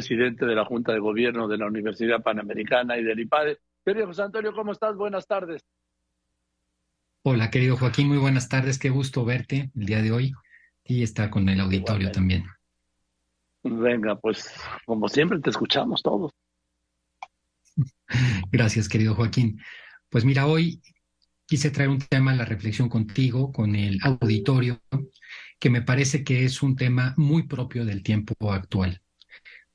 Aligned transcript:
presidente 0.00 0.46
de 0.46 0.54
la 0.54 0.64
Junta 0.64 0.94
de 0.94 0.98
Gobierno 0.98 1.46
de 1.46 1.58
la 1.58 1.66
Universidad 1.66 2.22
Panamericana 2.22 2.96
y 2.96 3.04
del 3.04 3.20
IPADE. 3.20 3.58
Querido 3.84 4.06
José 4.06 4.22
Antonio, 4.22 4.54
¿cómo 4.54 4.72
estás? 4.72 4.96
Buenas 4.96 5.26
tardes. 5.26 5.62
Hola, 7.22 7.50
querido 7.50 7.76
Joaquín, 7.76 8.08
muy 8.08 8.16
buenas 8.16 8.48
tardes. 8.48 8.78
Qué 8.78 8.88
gusto 8.88 9.26
verte 9.26 9.70
el 9.76 9.84
día 9.84 10.00
de 10.00 10.10
hoy 10.10 10.32
y 10.84 11.02
está 11.02 11.30
con 11.30 11.50
el 11.50 11.60
auditorio 11.60 12.10
también. 12.10 12.44
Venga, 13.62 14.16
pues 14.16 14.50
como 14.86 15.06
siempre 15.06 15.38
te 15.38 15.50
escuchamos 15.50 16.02
todos. 16.02 16.32
Gracias, 18.50 18.88
querido 18.88 19.14
Joaquín. 19.14 19.60
Pues 20.08 20.24
mira, 20.24 20.46
hoy 20.46 20.80
quise 21.44 21.70
traer 21.70 21.90
un 21.90 21.98
tema 21.98 22.32
a 22.32 22.36
la 22.36 22.46
reflexión 22.46 22.88
contigo, 22.88 23.52
con 23.52 23.76
el 23.76 23.98
auditorio, 24.02 24.80
que 25.58 25.68
me 25.68 25.82
parece 25.82 26.24
que 26.24 26.46
es 26.46 26.62
un 26.62 26.74
tema 26.74 27.12
muy 27.18 27.42
propio 27.42 27.84
del 27.84 28.02
tiempo 28.02 28.34
actual. 28.50 29.02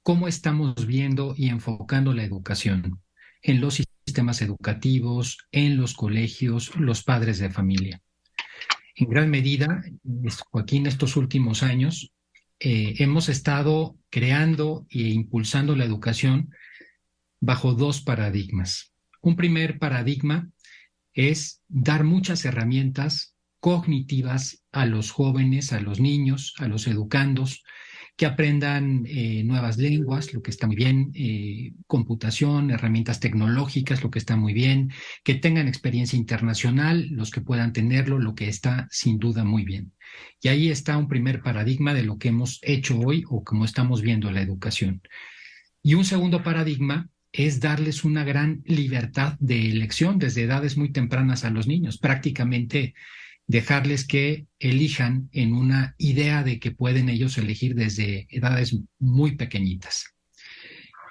¿Cómo 0.06 0.28
estamos 0.28 0.86
viendo 0.86 1.34
y 1.36 1.50
enfocando 1.50 2.14
la 2.14 2.24
educación 2.24 3.02
en 3.42 3.60
los 3.60 3.82
sistemas 4.06 4.40
educativos, 4.44 5.48
en 5.52 5.78
los 5.78 5.96
colegios, 5.96 6.76
los 6.76 7.02
padres 7.02 7.40
de 7.40 7.50
familia? 7.50 8.04
En 8.96 9.10
gran 9.10 9.32
medida, 9.32 9.84
Joaquín, 10.52 10.86
estos 10.86 11.16
últimos 11.18 11.64
años 11.64 12.14
eh, 12.60 12.94
hemos 13.00 13.30
estado 13.30 13.98
creando 14.12 14.86
e 14.92 15.10
impulsando 15.10 15.76
la 15.76 15.86
educación 15.86 16.52
bajo 17.42 17.74
dos 17.74 18.02
paradigmas. 18.02 18.94
Un 19.24 19.36
primer 19.36 19.80
paradigma 19.80 20.52
es 21.14 21.64
dar 21.68 22.04
muchas 22.04 22.46
herramientas 22.46 23.36
cognitivas 23.60 24.64
a 24.72 24.86
los 24.86 25.10
jóvenes, 25.10 25.74
a 25.74 25.80
los 25.80 26.00
niños, 26.00 26.54
a 26.60 26.68
los 26.68 26.86
educandos, 26.86 27.64
que 28.18 28.26
aprendan 28.26 29.06
eh, 29.08 29.44
nuevas 29.44 29.78
lenguas, 29.78 30.34
lo 30.34 30.42
que 30.42 30.52
está 30.52 30.68
muy 30.68 30.76
bien, 30.76 31.12
eh, 31.16 31.74
computación, 31.86 32.72
herramientas 32.72 33.20
tecnológicas, 33.20 34.04
lo 34.04 34.10
que 34.10 34.20
está 34.20 34.38
muy 34.38 34.54
bien, 34.54 34.92
que 35.24 35.36
tengan 35.36 35.68
experiencia 35.68 36.18
internacional, 36.18 37.08
los 37.12 37.30
que 37.30 37.42
puedan 37.42 37.74
tenerlo, 37.74 38.18
lo 38.20 38.34
que 38.34 38.48
está 38.48 38.88
sin 38.90 39.20
duda 39.20 39.44
muy 39.44 39.66
bien. 39.66 39.92
Y 40.42 40.48
ahí 40.48 40.70
está 40.70 40.98
un 40.98 41.10
primer 41.10 41.42
paradigma 41.42 41.94
de 41.94 42.04
lo 42.04 42.18
que 42.18 42.30
hemos 42.30 42.60
hecho 42.62 42.98
hoy 43.00 43.26
o 43.28 43.44
como 43.44 43.66
estamos 43.66 44.02
viendo 44.02 44.32
la 44.32 44.42
educación. 44.42 45.02
Y 45.84 45.96
un 45.96 46.06
segundo 46.06 46.42
paradigma 46.42 47.10
es 47.34 47.60
darles 47.60 48.06
una 48.06 48.24
gran 48.24 48.62
libertad 48.66 49.36
de 49.40 49.70
elección 49.70 50.20
desde 50.20 50.44
edades 50.44 50.78
muy 50.78 50.94
tempranas 50.94 51.44
a 51.44 51.50
los 51.50 51.68
niños, 51.68 51.98
prácticamente 51.98 52.94
dejarles 53.48 54.08
que 54.08 54.48
elijan 54.60 55.30
en 55.32 55.54
una 55.54 55.96
idea 55.98 56.44
de 56.44 56.60
que 56.60 56.72
pueden 56.72 57.10
ellos 57.10 57.38
elegir 57.38 57.76
desde 57.76 58.28
edades 58.30 58.78
muy 59.00 59.36
pequeñitas. 59.36 60.16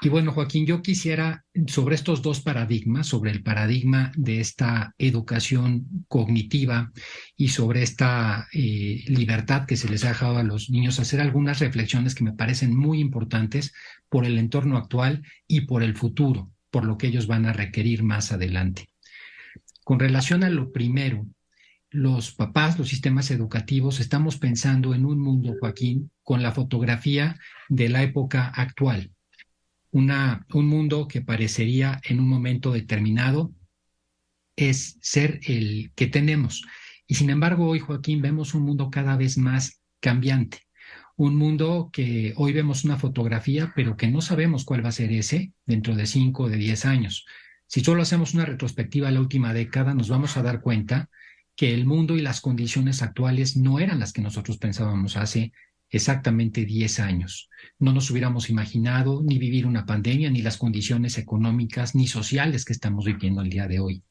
Y 0.04 0.10
bueno, 0.10 0.32
Joaquín, 0.32 0.66
yo 0.66 0.82
quisiera 0.82 1.46
sobre 1.66 1.94
estos 1.94 2.20
dos 2.20 2.40
paradigmas, 2.40 3.06
sobre 3.06 3.30
el 3.30 3.42
paradigma 3.42 4.12
de 4.16 4.40
esta 4.40 4.94
educación 4.98 6.04
cognitiva 6.08 6.92
y 7.38 7.48
sobre 7.48 7.82
esta 7.82 8.46
eh, 8.52 9.02
libertad 9.06 9.64
que 9.64 9.78
se 9.78 9.88
les 9.88 10.04
ha 10.04 10.08
dejado 10.08 10.36
a 10.36 10.42
los 10.42 10.68
niños, 10.68 11.00
hacer 11.00 11.22
algunas 11.22 11.60
reflexiones 11.60 12.14
que 12.14 12.24
me 12.24 12.34
parecen 12.34 12.76
muy 12.76 13.00
importantes 13.00 13.72
por 14.10 14.26
el 14.26 14.36
entorno 14.36 14.76
actual 14.76 15.22
y 15.46 15.62
por 15.62 15.82
el 15.82 15.96
futuro, 15.96 16.50
por 16.70 16.84
lo 16.84 16.98
que 16.98 17.06
ellos 17.06 17.26
van 17.26 17.46
a 17.46 17.54
requerir 17.54 18.02
más 18.02 18.30
adelante. 18.30 18.90
Con 19.84 19.98
relación 19.98 20.44
a 20.44 20.50
lo 20.50 20.70
primero, 20.70 21.26
los 21.94 22.32
papás, 22.32 22.78
los 22.78 22.88
sistemas 22.88 23.30
educativos, 23.30 24.00
estamos 24.00 24.36
pensando 24.36 24.94
en 24.94 25.06
un 25.06 25.18
mundo, 25.18 25.54
Joaquín, 25.60 26.10
con 26.22 26.42
la 26.42 26.52
fotografía 26.52 27.38
de 27.68 27.88
la 27.88 28.02
época 28.02 28.48
actual 28.48 29.14
una, 29.94 30.44
un 30.52 30.66
mundo 30.66 31.06
que 31.06 31.22
parecería 31.22 32.00
en 32.02 32.18
un 32.18 32.28
momento 32.28 32.72
determinado 32.72 33.54
es 34.56 34.98
ser 35.00 35.38
el 35.44 35.92
que 35.94 36.08
tenemos. 36.08 36.64
Y 37.06 37.14
sin 37.14 37.30
embargo, 37.30 37.68
hoy, 37.68 37.78
Joaquín, 37.78 38.20
vemos 38.20 38.54
un 38.54 38.64
mundo 38.64 38.90
cada 38.90 39.16
vez 39.16 39.38
más 39.38 39.82
cambiante. 40.00 40.62
Un 41.14 41.36
mundo 41.36 41.90
que 41.92 42.34
hoy 42.36 42.52
vemos 42.52 42.84
una 42.84 42.96
fotografía, 42.96 43.72
pero 43.76 43.96
que 43.96 44.08
no 44.08 44.20
sabemos 44.20 44.64
cuál 44.64 44.84
va 44.84 44.88
a 44.88 44.92
ser 44.92 45.12
ese 45.12 45.52
dentro 45.64 45.94
de 45.94 46.06
cinco 46.06 46.44
o 46.44 46.48
de 46.48 46.56
diez 46.56 46.84
años. 46.86 47.24
Si 47.68 47.80
solo 47.84 48.02
hacemos 48.02 48.34
una 48.34 48.46
retrospectiva 48.46 49.06
a 49.06 49.12
la 49.12 49.20
última 49.20 49.54
década, 49.54 49.94
nos 49.94 50.08
vamos 50.08 50.36
a 50.36 50.42
dar 50.42 50.60
cuenta 50.60 51.08
que 51.56 51.72
el 51.72 51.86
mundo 51.86 52.16
y 52.16 52.20
las 52.20 52.40
condiciones 52.40 53.02
actuales 53.02 53.56
no 53.56 53.78
eran 53.78 54.00
las 54.00 54.12
que 54.12 54.22
nosotros 54.22 54.58
pensábamos 54.58 55.16
hace 55.16 55.52
exactamente 55.90 56.64
10 56.64 57.00
años. 57.00 57.48
No 57.78 57.92
nos 57.92 58.10
hubiéramos 58.10 58.50
imaginado 58.50 59.22
ni 59.24 59.38
vivir 59.38 59.66
una 59.66 59.86
pandemia, 59.86 60.30
ni 60.30 60.42
las 60.42 60.56
condiciones 60.56 61.18
económicas, 61.18 61.94
ni 61.94 62.08
sociales 62.08 62.64
que 62.64 62.72
estamos 62.72 63.04
viviendo 63.04 63.42
el 63.42 63.50
día 63.50 63.68
de 63.68 63.78
hoy. 63.78 64.02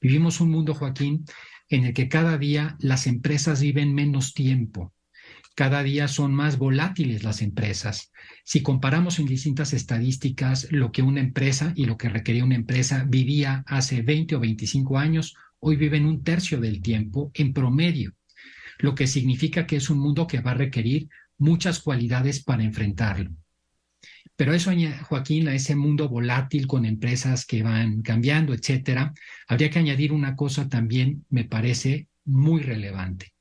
Vivimos 0.00 0.40
un 0.40 0.50
mundo, 0.50 0.74
Joaquín, 0.74 1.24
en 1.68 1.84
el 1.84 1.94
que 1.94 2.08
cada 2.08 2.36
día 2.36 2.76
las 2.80 3.06
empresas 3.06 3.60
viven 3.60 3.94
menos 3.94 4.34
tiempo. 4.34 4.92
Cada 5.54 5.82
día 5.82 6.08
son 6.08 6.34
más 6.34 6.58
volátiles 6.58 7.22
las 7.22 7.42
empresas. 7.42 8.12
Si 8.44 8.62
comparamos 8.62 9.18
en 9.18 9.26
distintas 9.26 9.72
estadísticas 9.72 10.68
lo 10.70 10.90
que 10.90 11.02
una 11.02 11.20
empresa 11.20 11.72
y 11.76 11.84
lo 11.84 11.96
que 11.96 12.08
requería 12.08 12.44
una 12.44 12.54
empresa 12.54 13.04
vivía 13.06 13.62
hace 13.66 14.02
20 14.02 14.36
o 14.36 14.40
25 14.40 14.98
años, 14.98 15.34
hoy 15.60 15.76
viven 15.76 16.06
un 16.06 16.22
tercio 16.22 16.60
del 16.60 16.82
tiempo 16.82 17.30
en 17.34 17.52
promedio 17.52 18.14
lo 18.82 18.94
que 18.94 19.06
significa 19.06 19.66
que 19.66 19.76
es 19.76 19.90
un 19.90 19.98
mundo 19.98 20.26
que 20.26 20.40
va 20.40 20.52
a 20.52 20.54
requerir 20.54 21.08
muchas 21.38 21.80
cualidades 21.80 22.42
para 22.42 22.64
enfrentarlo. 22.64 23.30
Pero 24.36 24.54
eso, 24.54 24.70
Joaquín, 25.08 25.48
a 25.48 25.54
ese 25.54 25.76
mundo 25.76 26.08
volátil 26.08 26.66
con 26.66 26.86
empresas 26.86 27.44
que 27.44 27.62
van 27.62 28.00
cambiando, 28.00 28.54
etcétera, 28.54 29.12
habría 29.46 29.68
que 29.70 29.78
añadir 29.78 30.12
una 30.12 30.34
cosa 30.34 30.68
también, 30.68 31.26
me 31.28 31.44
parece 31.44 32.08
muy 32.24 32.62
relevante. 32.62 33.34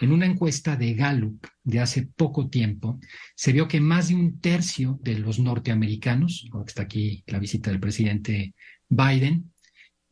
En 0.00 0.12
una 0.12 0.26
encuesta 0.26 0.76
de 0.76 0.92
Gallup 0.94 1.46
de 1.62 1.80
hace 1.80 2.02
poco 2.02 2.48
tiempo, 2.48 2.98
se 3.34 3.52
vio 3.52 3.68
que 3.68 3.80
más 3.80 4.08
de 4.08 4.16
un 4.16 4.40
tercio 4.40 4.98
de 5.02 5.18
los 5.18 5.38
norteamericanos, 5.38 6.46
está 6.66 6.82
aquí 6.82 7.22
la 7.26 7.38
visita 7.38 7.70
del 7.70 7.80
presidente 7.80 8.54
Biden, 8.88 9.53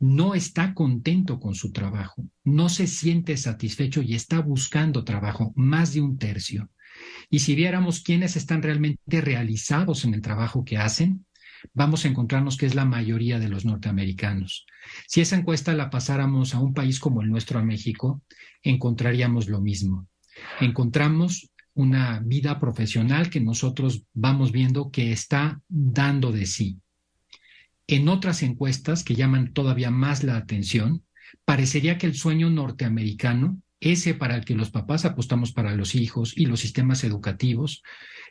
no 0.03 0.35
está 0.35 0.73
contento 0.73 1.39
con 1.39 1.55
su 1.55 1.71
trabajo, 1.71 2.27
no 2.43 2.67
se 2.67 2.87
siente 2.87 3.37
satisfecho 3.37 4.01
y 4.01 4.15
está 4.15 4.41
buscando 4.41 5.05
trabajo, 5.05 5.53
más 5.55 5.93
de 5.93 6.01
un 6.01 6.17
tercio. 6.17 6.69
Y 7.29 7.39
si 7.39 7.55
viéramos 7.55 8.01
quiénes 8.01 8.35
están 8.35 8.61
realmente 8.61 9.21
realizados 9.21 10.03
en 10.03 10.13
el 10.13 10.21
trabajo 10.21 10.65
que 10.65 10.77
hacen, 10.77 11.25
vamos 11.73 12.03
a 12.03 12.09
encontrarnos 12.09 12.57
que 12.57 12.65
es 12.65 12.75
la 12.75 12.83
mayoría 12.83 13.39
de 13.39 13.47
los 13.47 13.63
norteamericanos. 13.63 14.65
Si 15.07 15.21
esa 15.21 15.37
encuesta 15.37 15.73
la 15.73 15.89
pasáramos 15.89 16.53
a 16.53 16.59
un 16.59 16.73
país 16.73 16.99
como 16.99 17.21
el 17.21 17.29
nuestro, 17.29 17.57
a 17.59 17.63
México, 17.63 18.21
encontraríamos 18.61 19.47
lo 19.47 19.61
mismo. 19.61 20.09
Encontramos 20.59 21.49
una 21.75 22.19
vida 22.19 22.59
profesional 22.59 23.29
que 23.29 23.39
nosotros 23.39 24.03
vamos 24.13 24.51
viendo 24.51 24.91
que 24.91 25.13
está 25.13 25.61
dando 25.69 26.33
de 26.33 26.45
sí. 26.45 26.82
En 27.87 28.07
otras 28.07 28.43
encuestas 28.43 29.03
que 29.03 29.15
llaman 29.15 29.51
todavía 29.51 29.91
más 29.91 30.23
la 30.23 30.37
atención, 30.37 31.03
parecería 31.45 31.97
que 31.97 32.07
el 32.07 32.15
sueño 32.15 32.49
norteamericano, 32.49 33.61
ese 33.79 34.13
para 34.13 34.37
el 34.37 34.45
que 34.45 34.55
los 34.55 34.71
papás 34.71 35.03
apostamos 35.03 35.51
para 35.51 35.75
los 35.75 35.93
hijos 35.95 36.33
y 36.37 36.45
los 36.45 36.61
sistemas 36.61 37.03
educativos, 37.03 37.83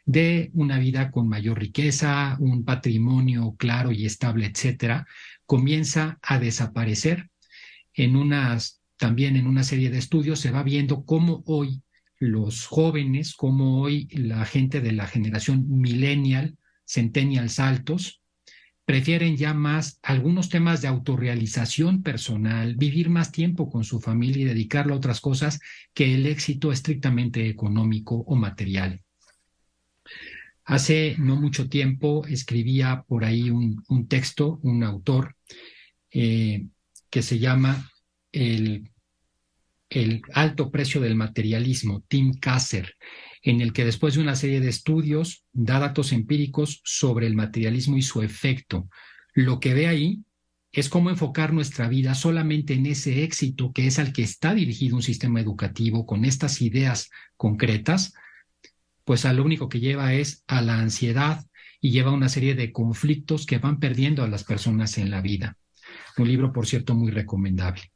de 0.07 0.51
una 0.55 0.79
vida 0.79 1.11
con 1.11 1.29
mayor 1.29 1.61
riqueza, 1.61 2.37
un 2.41 2.65
patrimonio 2.65 3.55
claro 3.59 3.93
y 3.93 4.07
estable, 4.07 4.47
etcétera, 4.47 5.07
comienza 5.45 6.19
a 6.23 6.39
desaparecer. 6.39 7.29
En 7.93 8.17
unas, 8.17 8.81
también 8.97 9.37
en 9.37 9.47
una 9.47 9.63
serie 9.63 9.91
de 9.91 9.99
estudios 9.99 10.41
se 10.41 10.51
va 10.51 10.63
viendo 10.63 11.05
cómo 11.05 11.43
hoy 11.45 11.83
los 12.19 12.67
jóvenes, 12.67 13.35
cómo 13.35 13.83
hoy 13.83 14.09
la 14.13 14.47
gente 14.47 14.81
de 14.81 14.93
la 14.93 15.07
generación 15.07 15.67
millennial, 15.69 16.57
centennials 16.87 17.59
altos, 17.59 18.22
prefieren 18.85 19.37
ya 19.37 19.55
más 19.55 19.99
algunos 20.03 20.49
temas 20.49 20.83
de 20.83 20.89
autorrealización 20.89 22.03
personal, 22.03 22.75
vivir 22.77 23.11
más 23.11 23.31
tiempo 23.31 23.71
con 23.71 23.85
su 23.85 24.01
familia 24.01 24.43
y 24.43 24.47
dedicarlo 24.47 24.95
a 24.95 24.97
otras 24.97 25.21
cosas 25.21 25.61
que 25.95 26.15
el 26.15 26.27
éxito 26.27 26.73
estrictamente 26.73 27.49
económico 27.49 28.17
o 28.17 28.35
material. 28.35 29.01
Hace 30.65 31.17
no 31.19 31.37
mucho 31.37 31.69
tiempo 31.69 32.27
escribía 32.27 33.05
por 33.07 33.25
ahí 33.25 33.51
un, 33.51 34.09
texto, 34.09 34.59
un 34.63 34.83
autor, 34.85 35.37
eh, 36.11 36.67
que 37.11 37.23
se 37.23 37.39
llama 37.39 37.91
el, 38.31 38.91
el 39.91 40.23
alto 40.33 40.71
precio 40.71 41.01
del 41.01 41.15
materialismo, 41.15 42.05
Tim 42.09 42.35
Kasser 42.35 42.95
en 43.43 43.61
el 43.61 43.73
que 43.73 43.85
después 43.85 44.15
de 44.15 44.21
una 44.21 44.37
serie 44.37 44.61
de 44.61 44.69
estudios 44.69 45.45
da 45.53 45.81
datos 45.81 46.13
empíricos 46.13 46.81
sobre 46.85 47.27
el 47.27 47.35
materialismo 47.35 47.97
y 47.97 48.03
su 48.03 48.23
efecto. 48.23 48.89
Lo 49.35 49.59
que 49.61 49.75
ve 49.75 49.89
ahí 49.89 50.23
es 50.71 50.89
cómo 50.89 51.11
enfocar 51.11 51.53
nuestra 51.53 51.89
vida 51.89 52.15
solamente 52.15 52.75
en 52.75 52.87
ese 52.87 53.25
éxito 53.25 53.73
que 53.73 53.87
es 53.87 53.99
al 53.99 54.13
que 54.13 54.23
está 54.23 54.55
dirigido 54.55 54.97
un 54.97 55.03
sistema 55.03 55.41
educativo 55.41 56.07
con 56.07 56.25
estas 56.25 56.63
ideas 56.63 57.11
concretas, 57.37 58.15
pues 59.05 59.25
a 59.25 59.33
lo 59.33 59.45
único 59.45 59.69
que 59.69 59.81
lleva 59.81 60.15
es 60.15 60.45
a 60.47 60.63
la 60.63 60.79
ansiedad 60.79 61.45
y 61.81 61.91
lleva 61.91 62.13
una 62.13 62.29
serie 62.29 62.55
de 62.55 62.73
conflictos 62.73 63.45
que 63.45 63.59
van 63.59 63.81
perdiendo 63.81 64.23
a 64.23 64.29
las 64.29 64.45
personas 64.45 64.97
en 64.99 65.11
la 65.11 65.21
vida. 65.21 65.59
Un 66.17 66.29
libro, 66.29 66.53
por 66.53 66.67
cierto, 66.67 66.95
muy 66.95 67.11
recomendable. 67.11 67.93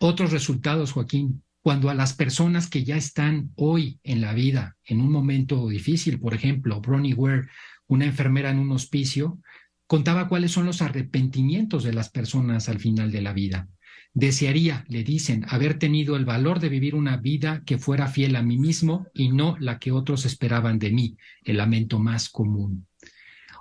Otros 0.00 0.32
resultados, 0.32 0.92
Joaquín, 0.92 1.44
cuando 1.62 1.90
a 1.90 1.94
las 1.94 2.12
personas 2.12 2.68
que 2.68 2.82
ya 2.84 2.96
están 2.96 3.52
hoy 3.54 4.00
en 4.02 4.20
la 4.20 4.34
vida, 4.34 4.76
en 4.84 5.00
un 5.00 5.12
momento 5.12 5.68
difícil, 5.68 6.18
por 6.18 6.34
ejemplo, 6.34 6.80
Bronnie 6.80 7.14
Ware, 7.14 7.48
una 7.86 8.04
enfermera 8.04 8.50
en 8.50 8.58
un 8.58 8.72
hospicio, 8.72 9.38
contaba 9.86 10.28
cuáles 10.28 10.50
son 10.50 10.66
los 10.66 10.82
arrepentimientos 10.82 11.84
de 11.84 11.92
las 11.92 12.10
personas 12.10 12.68
al 12.68 12.80
final 12.80 13.12
de 13.12 13.22
la 13.22 13.32
vida. 13.32 13.68
Desearía, 14.12 14.84
le 14.88 15.04
dicen, 15.04 15.46
haber 15.48 15.78
tenido 15.78 16.16
el 16.16 16.24
valor 16.24 16.58
de 16.60 16.68
vivir 16.68 16.94
una 16.94 17.16
vida 17.16 17.62
que 17.64 17.78
fuera 17.78 18.08
fiel 18.08 18.36
a 18.36 18.42
mí 18.42 18.58
mismo 18.58 19.06
y 19.14 19.28
no 19.28 19.56
la 19.60 19.78
que 19.78 19.92
otros 19.92 20.26
esperaban 20.26 20.78
de 20.78 20.90
mí, 20.90 21.16
el 21.44 21.58
lamento 21.58 21.98
más 21.98 22.28
común. 22.28 22.86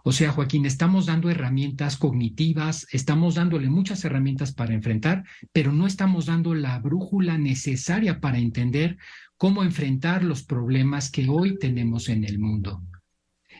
O 0.03 0.11
sea, 0.11 0.31
Joaquín, 0.31 0.65
estamos 0.65 1.05
dando 1.05 1.29
herramientas 1.29 1.97
cognitivas, 1.97 2.87
estamos 2.91 3.35
dándole 3.35 3.69
muchas 3.69 4.03
herramientas 4.03 4.53
para 4.53 4.73
enfrentar, 4.73 5.23
pero 5.51 5.71
no 5.71 5.85
estamos 5.85 6.25
dando 6.25 6.55
la 6.55 6.79
brújula 6.79 7.37
necesaria 7.37 8.19
para 8.19 8.39
entender 8.39 8.97
cómo 9.37 9.63
enfrentar 9.63 10.23
los 10.23 10.43
problemas 10.43 11.11
que 11.11 11.29
hoy 11.29 11.57
tenemos 11.59 12.09
en 12.09 12.23
el 12.23 12.39
mundo. 12.39 12.81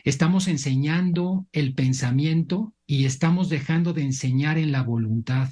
Estamos 0.04 0.48
enseñando 0.48 1.46
el 1.52 1.74
pensamiento 1.74 2.74
y 2.86 3.04
estamos 3.04 3.48
dejando 3.48 3.92
de 3.92 4.02
enseñar 4.02 4.58
en 4.58 4.72
la 4.72 4.82
voluntad. 4.82 5.48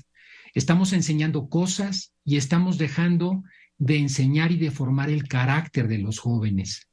Estamos 0.55 0.93
enseñando 0.93 1.49
cosas 1.49 2.13
y 2.25 2.37
estamos 2.37 2.79
dejando 2.79 3.45
de 3.79 3.99
enseñar 3.99 4.51
y 4.51 4.57
de 4.57 4.73
formar 4.73 5.09
el 5.09 5.29
carácter 5.29 5.87
de 5.87 5.99
los 5.99 6.19
jóvenes. 6.19 6.89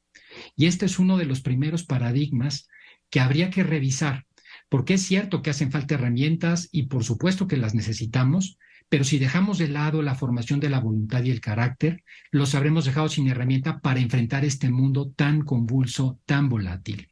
Y 0.56 0.68
este 0.68 0.86
es 0.86 1.00
uno 1.00 1.18
de 1.18 1.26
los 1.26 1.42
primeros 1.42 1.84
paradigmas 1.84 2.68
que 3.10 3.20
habría 3.20 3.50
que 3.50 3.64
revisar, 3.64 4.26
porque 4.70 4.96
es 4.96 5.02
cierto 5.04 5.42
que 5.42 5.50
hacen 5.50 5.72
falta 5.72 5.96
herramientas 5.96 6.70
y 6.72 6.84
por 6.84 7.04
supuesto 7.04 7.48
que 7.48 7.58
las 7.58 7.74
necesitamos, 7.74 8.58
pero 8.90 9.04
si 9.04 9.20
dejamos 9.20 9.58
de 9.58 9.68
lado 9.68 10.02
la 10.02 10.16
formación 10.16 10.60
de 10.60 10.70
la 10.70 10.80
voluntad 10.80 11.24
y 11.24 11.32
el 11.32 11.42
carácter, 11.42 12.04
los 12.32 12.56
habremos 12.56 12.86
dejado 12.86 13.10
sin 13.10 13.28
herramienta 13.28 13.80
para 13.80 14.00
enfrentar 14.00 14.46
este 14.46 14.70
mundo 14.70 15.12
tan 15.16 15.42
convulso, 15.42 16.20
tan 16.26 16.48
volátil. 16.48 17.10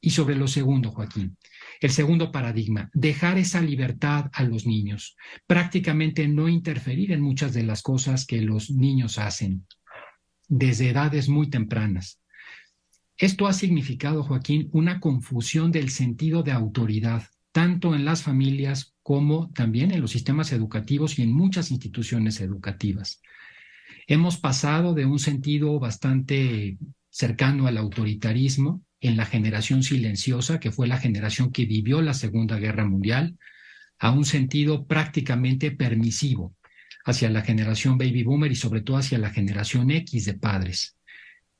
Y 0.00 0.10
sobre 0.10 0.34
lo 0.34 0.48
segundo, 0.48 0.90
Joaquín, 0.90 1.38
el 1.80 1.90
segundo 1.90 2.30
paradigma, 2.30 2.90
dejar 2.92 3.38
esa 3.38 3.60
libertad 3.60 4.30
a 4.32 4.42
los 4.42 4.66
niños, 4.66 5.16
prácticamente 5.46 6.28
no 6.28 6.48
interferir 6.48 7.12
en 7.12 7.22
muchas 7.22 7.54
de 7.54 7.62
las 7.62 7.80
cosas 7.80 8.26
que 8.26 8.42
los 8.42 8.70
niños 8.70 9.18
hacen 9.18 9.66
desde 10.48 10.90
edades 10.90 11.28
muy 11.28 11.48
tempranas. 11.48 12.20
Esto 13.24 13.46
ha 13.46 13.54
significado, 13.54 14.22
Joaquín, 14.22 14.68
una 14.72 15.00
confusión 15.00 15.72
del 15.72 15.88
sentido 15.88 16.42
de 16.42 16.52
autoridad, 16.52 17.22
tanto 17.52 17.94
en 17.94 18.04
las 18.04 18.22
familias 18.22 18.96
como 19.02 19.50
también 19.52 19.92
en 19.92 20.02
los 20.02 20.10
sistemas 20.10 20.52
educativos 20.52 21.18
y 21.18 21.22
en 21.22 21.32
muchas 21.32 21.70
instituciones 21.70 22.42
educativas. 22.42 23.22
Hemos 24.06 24.36
pasado 24.36 24.92
de 24.92 25.06
un 25.06 25.18
sentido 25.18 25.80
bastante 25.80 26.76
cercano 27.08 27.66
al 27.66 27.78
autoritarismo 27.78 28.82
en 29.00 29.16
la 29.16 29.24
generación 29.24 29.82
silenciosa, 29.82 30.60
que 30.60 30.70
fue 30.70 30.86
la 30.86 30.98
generación 30.98 31.50
que 31.50 31.64
vivió 31.64 32.02
la 32.02 32.12
Segunda 32.12 32.58
Guerra 32.58 32.84
Mundial, 32.84 33.38
a 33.98 34.10
un 34.10 34.26
sentido 34.26 34.86
prácticamente 34.86 35.70
permisivo 35.70 36.54
hacia 37.06 37.30
la 37.30 37.40
generación 37.40 37.96
baby 37.96 38.22
boomer 38.22 38.52
y 38.52 38.56
sobre 38.56 38.82
todo 38.82 38.98
hacia 38.98 39.16
la 39.16 39.30
generación 39.30 39.90
X 39.90 40.26
de 40.26 40.34
padres 40.34 40.98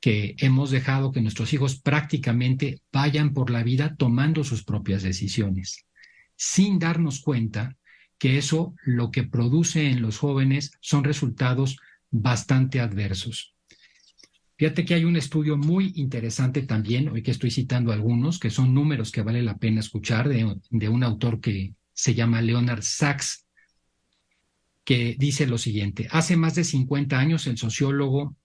que 0.05 0.35
hemos 0.37 0.69
dejado 0.69 1.11
que 1.11 1.19
nuestros 1.19 1.51
hijos 1.51 1.81
prácticamente 1.81 2.79
vayan 2.93 3.33
por 3.33 3.49
la 3.49 3.63
vida 3.63 3.95
tomando 3.97 4.43
sus 4.43 4.63
propias 4.63 5.01
decisiones, 5.01 5.87
sin 6.35 6.77
darnos 6.77 7.21
cuenta 7.21 7.75
que 8.19 8.37
eso 8.37 8.75
lo 8.83 9.09
que 9.09 9.23
produce 9.23 9.89
en 9.89 10.03
los 10.03 10.19
jóvenes 10.19 10.73
son 10.79 11.05
resultados 11.05 11.77
bastante 12.11 12.81
adversos. 12.81 13.55
Fíjate 14.59 14.85
que 14.85 14.93
hay 14.93 15.05
un 15.05 15.15
estudio 15.15 15.57
muy 15.57 15.91
interesante 15.95 16.61
también, 16.61 17.09
hoy 17.09 17.23
que 17.23 17.31
estoy 17.31 17.49
citando 17.49 17.91
algunos, 17.91 18.37
que 18.37 18.51
son 18.51 18.75
números 18.75 19.11
que 19.11 19.23
vale 19.23 19.41
la 19.41 19.57
pena 19.57 19.79
escuchar, 19.79 20.29
de, 20.29 20.55
de 20.69 20.87
un 20.87 21.03
autor 21.03 21.41
que 21.41 21.73
se 21.93 22.13
llama 22.13 22.43
Leonard 22.43 22.83
Sachs, 22.83 23.47
que 24.83 25.15
dice 25.17 25.47
lo 25.47 25.57
siguiente, 25.57 26.07
hace 26.11 26.37
más 26.37 26.53
de 26.53 26.63
50 26.63 27.17
años 27.17 27.47
el 27.47 27.57
sociólogo 27.57 28.35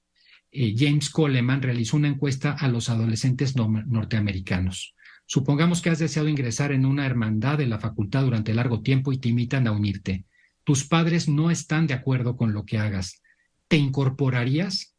eh, 0.52 0.74
James 0.76 1.10
Coleman 1.10 1.62
realizó 1.62 1.96
una 1.96 2.08
encuesta 2.08 2.52
a 2.52 2.68
los 2.68 2.88
adolescentes 2.88 3.54
norteamericanos. 3.56 4.94
Supongamos 5.26 5.80
que 5.80 5.90
has 5.90 6.00
deseado 6.00 6.28
ingresar 6.28 6.72
en 6.72 6.84
una 6.84 7.06
hermandad 7.06 7.58
de 7.58 7.66
la 7.66 7.78
facultad 7.78 8.24
durante 8.24 8.52
largo 8.52 8.82
tiempo 8.82 9.12
y 9.12 9.18
te 9.18 9.28
invitan 9.28 9.68
a 9.68 9.72
unirte. 9.72 10.24
Tus 10.64 10.86
padres 10.86 11.28
no 11.28 11.50
están 11.50 11.86
de 11.86 11.94
acuerdo 11.94 12.36
con 12.36 12.52
lo 12.52 12.64
que 12.64 12.78
hagas. 12.78 13.22
¿Te 13.68 13.76
incorporarías? 13.76 14.96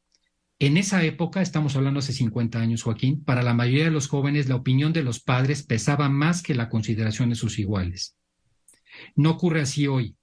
En 0.58 0.78
esa 0.78 1.04
época, 1.04 1.42
estamos 1.42 1.76
hablando 1.76 2.00
hace 2.00 2.14
50 2.14 2.60
años, 2.60 2.84
Joaquín, 2.84 3.24
para 3.24 3.42
la 3.42 3.54
mayoría 3.54 3.86
de 3.86 3.92
los 3.92 4.08
jóvenes 4.08 4.48
la 4.48 4.56
opinión 4.56 4.94
de 4.94 5.04
los 5.04 5.20
padres 5.20 5.64
pesaba 5.64 6.08
más 6.08 6.42
que 6.42 6.56
la 6.56 6.70
consideración 6.70 7.30
de 7.30 7.36
sus 7.36 7.60
iguales. 7.60 8.16
No 9.16 9.32
ocurre 9.32 9.62
así 9.62 9.88
hoy. 9.88 10.16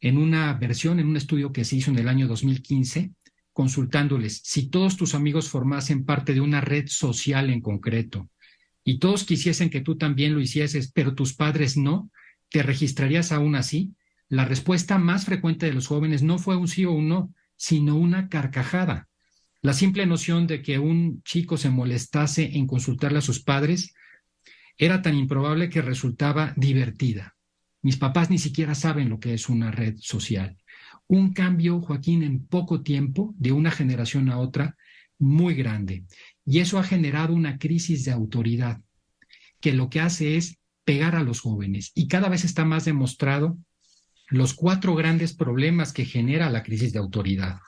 En 0.00 0.18
una 0.18 0.52
versión, 0.54 0.98
en 0.98 1.06
un 1.06 1.16
estudio 1.16 1.52
que 1.52 1.64
se 1.64 1.76
hizo 1.76 1.90
en 1.90 1.98
el 1.98 2.08
año 2.08 2.26
2015, 2.26 3.12
consultándoles 3.60 4.40
si 4.42 4.70
todos 4.70 4.96
tus 4.96 5.14
amigos 5.14 5.50
formasen 5.50 6.06
parte 6.06 6.32
de 6.32 6.40
una 6.40 6.62
red 6.62 6.86
social 6.88 7.50
en 7.50 7.60
concreto 7.60 8.30
y 8.84 8.98
todos 9.00 9.24
quisiesen 9.24 9.68
que 9.68 9.82
tú 9.82 9.98
también 9.98 10.32
lo 10.32 10.40
hicieses, 10.40 10.90
pero 10.90 11.14
tus 11.14 11.34
padres 11.34 11.76
no, 11.76 12.10
¿te 12.48 12.62
registrarías 12.62 13.32
aún 13.32 13.56
así? 13.56 13.92
La 14.30 14.46
respuesta 14.46 14.96
más 14.96 15.26
frecuente 15.26 15.66
de 15.66 15.74
los 15.74 15.88
jóvenes 15.88 16.22
no 16.22 16.38
fue 16.38 16.56
un 16.56 16.68
sí 16.68 16.86
o 16.86 16.92
un 16.92 17.10
no, 17.10 17.34
sino 17.54 17.96
una 17.96 18.30
carcajada. 18.30 19.10
La 19.60 19.74
simple 19.74 20.06
noción 20.06 20.46
de 20.46 20.62
que 20.62 20.78
un 20.78 21.22
chico 21.22 21.58
se 21.58 21.68
molestase 21.68 22.56
en 22.56 22.66
consultarle 22.66 23.18
a 23.18 23.28
sus 23.28 23.42
padres 23.42 23.92
era 24.78 25.02
tan 25.02 25.16
improbable 25.16 25.68
que 25.68 25.82
resultaba 25.82 26.54
divertida. 26.56 27.36
Mis 27.82 27.98
papás 27.98 28.30
ni 28.30 28.38
siquiera 28.38 28.74
saben 28.74 29.10
lo 29.10 29.20
que 29.20 29.34
es 29.34 29.50
una 29.50 29.70
red 29.70 29.96
social 29.98 30.56
un 31.10 31.32
cambio, 31.32 31.80
Joaquín, 31.80 32.22
en 32.22 32.46
poco 32.46 32.82
tiempo, 32.82 33.34
de 33.36 33.50
una 33.50 33.72
generación 33.72 34.30
a 34.30 34.38
otra, 34.38 34.76
muy 35.18 35.54
grande. 35.54 36.04
Y 36.46 36.60
eso 36.60 36.78
ha 36.78 36.84
generado 36.84 37.34
una 37.34 37.58
crisis 37.58 38.04
de 38.04 38.12
autoridad, 38.12 38.80
que 39.60 39.72
lo 39.72 39.90
que 39.90 40.00
hace 40.00 40.36
es 40.36 40.58
pegar 40.84 41.16
a 41.16 41.24
los 41.24 41.40
jóvenes. 41.40 41.90
Y 41.96 42.06
cada 42.06 42.28
vez 42.28 42.44
está 42.44 42.64
más 42.64 42.84
demostrado 42.84 43.58
los 44.28 44.54
cuatro 44.54 44.94
grandes 44.94 45.34
problemas 45.34 45.92
que 45.92 46.04
genera 46.04 46.48
la 46.48 46.62
crisis 46.62 46.92
de 46.92 47.00
autoridad. 47.00 47.58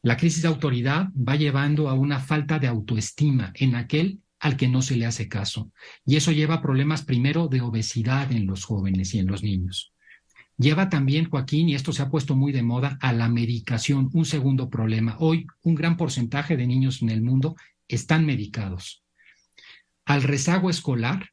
La 0.00 0.16
crisis 0.16 0.40
de 0.40 0.48
autoridad 0.48 1.08
va 1.14 1.36
llevando 1.36 1.90
a 1.90 1.94
una 1.94 2.18
falta 2.18 2.58
de 2.58 2.66
autoestima 2.66 3.52
en 3.56 3.74
aquel 3.74 4.20
al 4.40 4.56
que 4.56 4.68
no 4.68 4.80
se 4.80 4.96
le 4.96 5.04
hace 5.04 5.28
caso. 5.28 5.70
Y 6.06 6.16
eso 6.16 6.32
lleva 6.32 6.54
a 6.54 6.62
problemas 6.62 7.02
primero 7.02 7.46
de 7.48 7.60
obesidad 7.60 8.32
en 8.32 8.46
los 8.46 8.64
jóvenes 8.64 9.12
y 9.14 9.18
en 9.18 9.26
los 9.26 9.42
niños. 9.42 9.93
Lleva 10.56 10.88
también, 10.88 11.28
Joaquín, 11.28 11.68
y 11.68 11.74
esto 11.74 11.92
se 11.92 12.02
ha 12.02 12.10
puesto 12.10 12.36
muy 12.36 12.52
de 12.52 12.62
moda, 12.62 12.96
a 13.00 13.12
la 13.12 13.28
medicación, 13.28 14.08
un 14.12 14.24
segundo 14.24 14.70
problema. 14.70 15.16
Hoy 15.18 15.46
un 15.62 15.74
gran 15.74 15.96
porcentaje 15.96 16.56
de 16.56 16.66
niños 16.66 17.02
en 17.02 17.08
el 17.08 17.22
mundo 17.22 17.56
están 17.88 18.24
medicados. 18.24 19.02
Al 20.04 20.22
rezago 20.22 20.70
escolar 20.70 21.30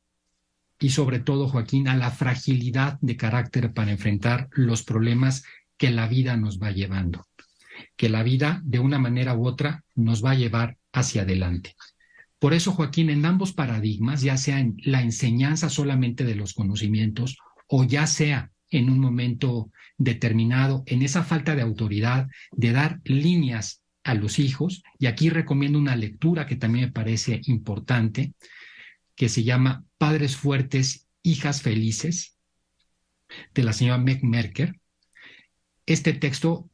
y 0.79 0.89
sobre 0.89 1.19
todo, 1.19 1.47
Joaquín, 1.47 1.87
a 1.87 1.95
la 1.95 2.09
fragilidad 2.09 2.97
de 3.01 3.15
carácter 3.15 3.73
para 3.73 3.91
enfrentar 3.91 4.49
los 4.51 4.81
problemas 4.83 5.43
que 5.77 5.91
la 5.91 6.07
vida 6.07 6.35
nos 6.35 6.59
va 6.59 6.71
llevando, 6.71 7.27
que 7.95 8.09
la 8.09 8.23
vida 8.23 8.61
de 8.63 8.79
una 8.79 8.97
manera 8.97 9.35
u 9.35 9.45
otra 9.45 9.83
nos 9.93 10.25
va 10.25 10.31
a 10.31 10.35
llevar 10.35 10.77
hacia 10.91 11.21
adelante. 11.21 11.75
Por 12.39 12.55
eso, 12.55 12.71
Joaquín, 12.71 13.11
en 13.11 13.23
ambos 13.27 13.53
paradigmas, 13.53 14.21
ya 14.21 14.35
sea 14.37 14.59
en 14.59 14.77
la 14.83 15.03
enseñanza 15.03 15.69
solamente 15.69 16.23
de 16.23 16.33
los 16.33 16.55
conocimientos 16.55 17.37
o 17.67 17.83
ya 17.83 18.07
sea 18.07 18.51
en 18.71 18.89
un 18.89 18.99
momento 18.99 19.71
determinado, 19.97 20.83
en 20.87 21.03
esa 21.03 21.23
falta 21.23 21.55
de 21.55 21.61
autoridad, 21.61 22.27
de 22.51 22.71
dar 22.71 22.99
líneas 23.03 23.83
a 24.03 24.15
los 24.15 24.39
hijos. 24.39 24.81
Y 24.97 25.05
aquí 25.05 25.29
recomiendo 25.29 25.77
una 25.77 25.95
lectura 25.95 26.47
que 26.47 26.55
también 26.55 26.85
me 26.85 26.91
parece 26.91 27.41
importante, 27.45 28.33
que 29.15 29.29
se 29.29 29.43
llama 29.43 29.83
Padres 29.97 30.35
Fuertes, 30.37 31.07
Hijas 31.21 31.61
Felices, 31.61 32.37
de 33.53 33.63
la 33.63 33.73
señora 33.73 33.99
Meg 33.99 34.23
Merker. 34.23 34.79
Este 35.85 36.13
texto 36.13 36.69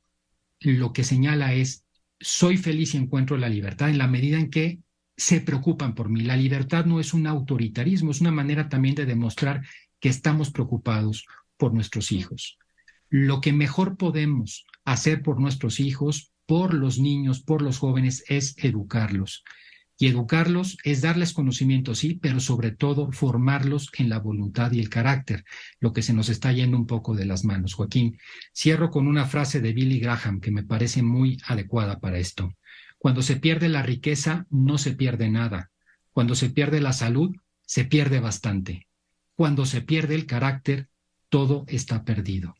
lo 0.60 0.94
que 0.94 1.04
señala 1.04 1.54
es, 1.54 1.84
soy 2.20 2.58
feliz 2.58 2.94
y 2.94 2.98
encuentro 2.98 3.38
la 3.38 3.50
libertad 3.50 3.90
en 3.90 3.98
la 3.98 4.08
medida 4.08 4.40
en 4.40 4.50
que 4.50 4.80
se 5.16 5.42
preocupan 5.42 5.96
por 5.96 6.10
mí. 6.10 6.22
La 6.22 6.38
libertad 6.38 6.86
no 6.86 7.00
es 7.00 7.14
un 7.14 7.28
autoritarismo, 7.28 8.12
es 8.12 8.22
una 8.22 8.32
manera 8.32 8.70
también 8.70 8.96
de 8.96 9.06
demostrar 9.06 9.66
que 10.00 10.10
estamos 10.10 10.52
preocupados 10.52 11.26
por 11.58 11.74
nuestros 11.74 12.12
hijos. 12.12 12.58
Lo 13.10 13.42
que 13.42 13.54
mejor 13.54 13.98
podemos 13.98 14.66
hacer 14.86 15.22
por 15.22 15.40
nuestros 15.40 15.80
hijos, 15.80 16.32
por 16.46 16.74
los 16.74 17.00
niños, 17.00 17.42
por 17.42 17.62
los 17.62 17.80
jóvenes, 17.80 18.24
es 18.28 18.56
educarlos. 18.58 19.44
Y 20.00 20.08
educarlos 20.08 20.78
es 20.84 21.02
darles 21.02 21.34
conocimiento, 21.34 21.96
sí, 21.96 22.20
pero 22.22 22.40
sobre 22.40 22.70
todo 22.72 23.12
formarlos 23.12 23.90
en 23.98 24.10
la 24.10 24.20
voluntad 24.20 24.72
y 24.72 24.80
el 24.80 24.90
carácter, 24.90 25.44
lo 25.80 25.92
que 25.92 26.04
se 26.04 26.14
nos 26.14 26.30
está 26.30 26.52
yendo 26.52 26.78
un 26.78 26.86
poco 26.86 27.16
de 27.16 27.26
las 27.26 27.44
manos. 27.44 27.74
Joaquín, 27.74 28.20
cierro 28.54 28.92
con 28.92 29.08
una 29.08 29.26
frase 29.26 29.60
de 29.60 29.74
Billy 29.74 30.00
Graham 30.00 30.40
que 30.40 30.52
me 30.52 30.64
parece 30.64 31.02
muy 31.02 31.38
adecuada 31.48 32.00
para 32.00 32.20
esto. 32.20 32.54
Cuando 33.00 33.24
se 33.24 33.38
pierde 33.38 33.70
la 33.70 33.82
riqueza, 33.82 34.46
no 34.52 34.78
se 34.78 34.94
pierde 34.94 35.30
nada. 35.30 35.72
Cuando 36.12 36.36
se 36.36 36.52
pierde 36.52 36.80
la 36.80 36.94
salud, 36.94 37.36
se 37.66 37.84
pierde 37.86 38.20
bastante. 38.20 38.88
Cuando 39.36 39.66
se 39.66 39.82
pierde 39.82 40.14
el 40.14 40.28
carácter, 40.28 40.90
todo 41.30 41.66
está 41.68 42.04
perdido. 42.04 42.56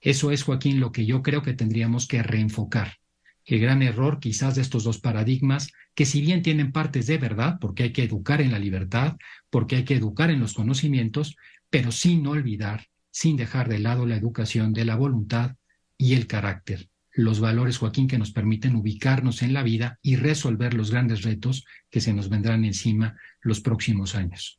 Eso 0.00 0.30
es, 0.30 0.42
Joaquín, 0.42 0.80
lo 0.80 0.92
que 0.92 1.06
yo 1.06 1.22
creo 1.22 1.42
que 1.42 1.54
tendríamos 1.54 2.06
que 2.06 2.22
reenfocar. 2.22 2.98
El 3.44 3.60
gran 3.60 3.82
error 3.82 4.20
quizás 4.20 4.54
de 4.54 4.62
estos 4.62 4.84
dos 4.84 4.98
paradigmas, 4.98 5.72
que 5.94 6.06
si 6.06 6.20
bien 6.20 6.42
tienen 6.42 6.72
partes 6.72 7.06
de 7.06 7.18
verdad, 7.18 7.58
porque 7.60 7.84
hay 7.84 7.92
que 7.92 8.04
educar 8.04 8.40
en 8.40 8.52
la 8.52 8.58
libertad, 8.58 9.16
porque 9.50 9.76
hay 9.76 9.84
que 9.84 9.96
educar 9.96 10.30
en 10.30 10.40
los 10.40 10.54
conocimientos, 10.54 11.36
pero 11.70 11.92
sin 11.92 12.26
olvidar, 12.26 12.86
sin 13.10 13.36
dejar 13.36 13.68
de 13.68 13.78
lado 13.78 14.06
la 14.06 14.16
educación 14.16 14.72
de 14.72 14.84
la 14.84 14.96
voluntad 14.96 15.56
y 15.96 16.14
el 16.14 16.26
carácter, 16.26 16.88
los 17.12 17.38
valores, 17.38 17.78
Joaquín, 17.78 18.08
que 18.08 18.18
nos 18.18 18.32
permiten 18.32 18.74
ubicarnos 18.74 19.42
en 19.42 19.52
la 19.52 19.62
vida 19.62 19.98
y 20.02 20.16
resolver 20.16 20.74
los 20.74 20.90
grandes 20.90 21.22
retos 21.22 21.64
que 21.90 22.00
se 22.00 22.12
nos 22.12 22.28
vendrán 22.28 22.64
encima 22.64 23.16
los 23.40 23.60
próximos 23.60 24.14
años. 24.14 24.58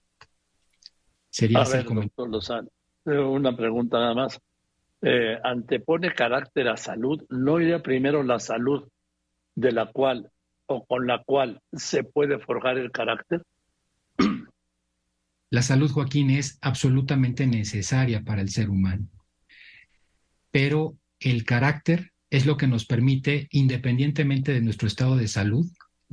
Sería 1.30 1.60
A 1.60 1.70
ver, 1.70 1.84
doctor 1.86 2.30
Lozano, 2.30 2.70
una 3.05 3.55
pregunta 3.55 4.00
nada 4.00 4.13
más. 4.13 4.39
Eh, 5.01 5.38
antepone 5.43 6.13
carácter 6.13 6.67
a 6.67 6.77
salud, 6.77 7.24
¿no 7.29 7.59
iría 7.59 7.83
primero 7.83 8.24
la 8.24 8.39
salud 8.39 8.88
de 9.53 9.71
la 9.71 9.91
cual 9.91 10.31
o 10.67 10.83
con 10.85 11.05
la 11.05 11.24
cual 11.24 11.62
se 11.74 12.03
puede 12.03 12.39
forjar 12.39 12.77
el 12.77 12.91
carácter? 12.91 13.43
La 15.51 15.62
salud, 15.62 15.91
Joaquín, 15.91 16.31
es 16.31 16.57
absolutamente 16.62 17.45
necesaria 17.45 18.24
para 18.24 18.41
el 18.41 18.50
ser 18.50 18.69
humano, 18.69 19.07
pero 20.51 20.97
el 21.19 21.45
carácter 21.45 22.12
es 22.29 22.45
lo 22.45 22.57
que 22.57 22.67
nos 22.67 22.85
permite, 22.85 23.47
independientemente 23.51 24.53
de 24.53 24.62
nuestro 24.62 24.88
estado 24.88 25.15
de 25.15 25.27
salud, 25.27 25.67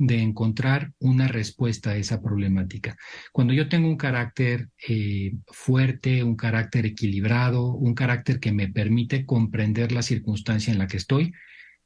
de 0.05 0.21
encontrar 0.21 0.91
una 0.99 1.27
respuesta 1.27 1.91
a 1.91 1.97
esa 1.97 2.21
problemática. 2.21 2.97
Cuando 3.31 3.53
yo 3.53 3.69
tengo 3.69 3.87
un 3.87 3.97
carácter 3.97 4.69
eh, 4.87 5.33
fuerte, 5.47 6.23
un 6.23 6.35
carácter 6.35 6.85
equilibrado, 6.85 7.73
un 7.73 7.93
carácter 7.93 8.39
que 8.39 8.51
me 8.51 8.67
permite 8.67 9.25
comprender 9.25 9.91
la 9.91 10.01
circunstancia 10.01 10.73
en 10.73 10.79
la 10.79 10.87
que 10.87 10.97
estoy, 10.97 11.33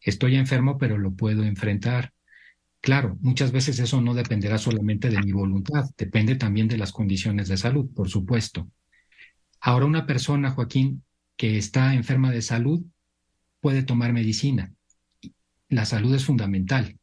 estoy 0.01 0.35
enfermo, 0.35 0.77
pero 0.77 0.97
lo 0.97 1.13
puedo 1.13 1.43
enfrentar. 1.43 2.13
Claro, 2.81 3.17
muchas 3.21 3.51
veces 3.51 3.79
eso 3.79 4.01
no 4.01 4.13
dependerá 4.13 4.57
solamente 4.57 5.09
de 5.09 5.21
mi 5.21 5.31
voluntad, 5.31 5.85
depende 5.97 6.35
también 6.35 6.67
de 6.67 6.77
las 6.77 6.91
condiciones 6.91 7.47
de 7.47 7.57
salud, 7.57 7.89
por 7.93 8.09
supuesto. 8.09 8.69
Ahora 9.59 9.85
una 9.85 10.05
persona, 10.05 10.51
Joaquín, 10.51 11.03
que 11.35 11.57
está 11.57 11.93
enferma 11.93 12.31
de 12.31 12.41
salud, 12.41 12.83
puede 13.59 13.83
tomar 13.83 14.13
medicina. 14.13 14.73
La 15.69 15.85
salud 15.85 16.15
es 16.15 16.25
fundamental. 16.25 16.97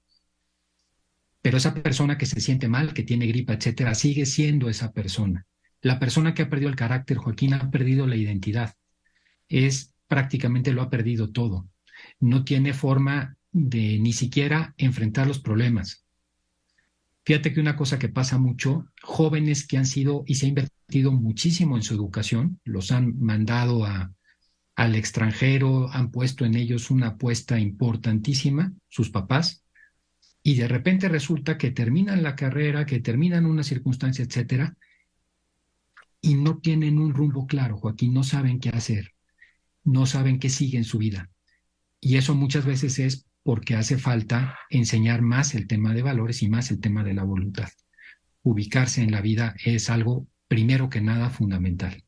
Pero 1.45 1.59
esa 1.59 1.75
persona 1.75 2.17
que 2.17 2.25
se 2.25 2.41
siente 2.41 2.69
mal, 2.69 2.95
que 2.95 3.03
tiene 3.03 3.27
gripa, 3.27 3.53
etcétera, 3.53 3.95
sigue 3.95 4.25
siendo 4.25 4.71
esa 4.71 4.93
persona. 4.93 5.45
La 5.83 5.99
persona 5.99 6.33
que 6.33 6.41
ha 6.41 6.49
perdido 6.49 6.71
el 6.71 6.75
carácter, 6.75 7.19
Joaquín, 7.19 7.53
ha 7.53 7.71
perdido 7.71 8.07
la 8.07 8.17
identidad. 8.17 8.77
Es 9.51 9.93
prácticamente 10.09 10.73
lo 10.73 10.81
ha 10.81 10.89
perdido 10.89 11.33
todo. 11.33 11.69
No 12.19 12.47
tiene 12.47 12.73
forma 12.73 13.37
de 13.53 13.99
ni 13.99 14.15
siquiera 14.15 14.73
enfrentar 14.79 15.27
los 15.27 15.39
problemas. 15.39 16.07
Fíjate 17.27 17.53
que 17.53 17.61
una 17.61 17.77
cosa 17.77 17.99
que 17.99 18.09
pasa 18.09 18.39
mucho, 18.39 18.87
jóvenes 19.03 19.67
que 19.67 19.77
han 19.77 19.85
sido 19.85 20.25
y 20.27 20.37
se 20.37 20.47
ha 20.47 20.49
invertido 20.49 21.13
muchísimo 21.13 21.77
en 21.77 21.83
su 21.83 21.93
educación, 21.93 22.59
los 22.65 22.91
han 22.91 23.21
mandado 23.21 23.85
al 23.85 24.95
extranjero, 24.95 25.91
han 25.93 26.11
puesto 26.11 26.47
en 26.47 26.55
ellos 26.55 26.91
una 26.91 27.09
apuesta 27.09 27.61
importantísima, 27.61 28.73
sus 28.89 29.11
papás, 29.11 29.64
y 30.47 30.57
de 30.57 30.69
repente 30.69 31.09
resulta 31.09 31.57
que 31.57 31.71
terminan 31.71 32.23
la 32.23 32.37
carrera, 32.37 32.85
que 32.85 33.01
terminan 33.01 33.47
una 33.47 33.63
circunstancia, 33.63 34.27
etcétera, 34.27 34.77
y 36.21 36.35
no 36.35 36.59
tienen 36.59 36.99
un 36.99 37.15
rumbo 37.15 37.47
claro, 37.47 37.79
Joaquín, 37.79 38.13
no 38.13 38.23
saben 38.23 38.61
qué 38.61 38.69
hacer, 38.69 39.15
no 39.85 40.05
saben 40.05 40.39
qué 40.39 40.51
sigue 40.51 40.77
en 40.77 40.85
su 40.85 40.99
vida. 40.99 41.31
Y 41.99 42.19
eso 42.19 42.35
muchas 42.35 42.67
veces 42.67 42.99
es 42.99 43.27
porque 43.43 43.75
hace 43.75 43.97
falta 43.97 44.59
enseñar 44.69 45.23
más 45.23 45.55
el 45.55 45.67
tema 45.67 45.95
de 45.95 46.03
valores 46.03 46.43
y 46.43 46.51
más 46.51 46.71
el 46.71 46.79
tema 46.79 47.03
de 47.03 47.15
la 47.15 47.25
voluntad. 47.25 47.69
Ubicarse 48.43 49.03
en 49.03 49.13
la 49.13 49.23
vida 49.23 49.55
es 49.65 49.89
algo, 49.89 50.27
primero 50.47 50.91
que 50.91 51.01
nada, 51.01 51.31
fundamental. 51.31 52.05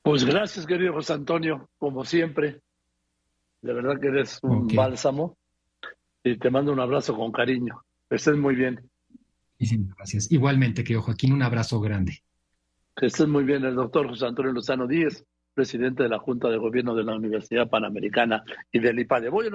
Pues 0.00 0.24
gracias, 0.24 0.64
querido 0.64 0.94
José 0.94 1.12
Antonio, 1.12 1.68
como 1.76 2.06
siempre. 2.06 2.62
De 3.60 3.74
verdad 3.74 4.00
que 4.00 4.08
eres 4.08 4.38
un 4.42 4.66
bálsamo 4.68 5.36
y 6.30 6.38
te 6.38 6.50
mando 6.50 6.72
un 6.72 6.80
abrazo 6.80 7.16
con 7.16 7.30
cariño. 7.30 7.82
estés 8.10 8.36
muy 8.36 8.56
bien. 8.56 8.80
Muchísimas 9.58 9.96
gracias. 9.96 10.30
Igualmente, 10.32 10.82
querido 10.82 11.02
Joaquín, 11.02 11.32
un 11.32 11.42
abrazo 11.42 11.80
grande. 11.80 12.22
Que 12.96 13.06
estés 13.06 13.28
muy 13.28 13.44
bien, 13.44 13.64
el 13.64 13.76
doctor 13.76 14.08
José 14.08 14.26
Antonio 14.26 14.52
Lozano 14.52 14.86
Díez, 14.86 15.24
presidente 15.54 16.02
de 16.02 16.08
la 16.08 16.18
Junta 16.18 16.48
de 16.48 16.58
Gobierno 16.58 16.94
de 16.94 17.04
la 17.04 17.14
Universidad 17.14 17.68
Panamericana 17.68 18.42
y 18.72 18.80
del 18.80 18.98
IPADE. 18.98 19.28
Voy 19.28 19.46
a 19.46 19.50